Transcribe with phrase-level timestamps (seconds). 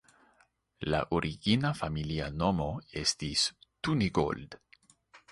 [0.85, 2.65] Lia origina familia nomo
[3.01, 3.43] estis
[3.89, 4.57] "Tunigold.